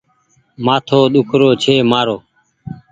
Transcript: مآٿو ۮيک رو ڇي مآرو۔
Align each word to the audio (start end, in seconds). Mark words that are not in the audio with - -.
مآٿو 0.65 0.99
ۮيک 1.13 1.29
رو 1.39 1.49
ڇي 1.61 1.75
مآرو۔ 1.91 2.17